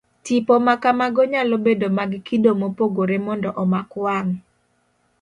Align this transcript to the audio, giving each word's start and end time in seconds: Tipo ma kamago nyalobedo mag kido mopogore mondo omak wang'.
Tipo 0.25 0.53
ma 0.65 0.73
kamago 0.83 1.21
nyalobedo 1.31 1.87
mag 1.97 2.11
kido 2.27 2.51
mopogore 2.59 3.17
mondo 3.25 3.49
omak 3.61 3.89
wang'. 4.03 4.33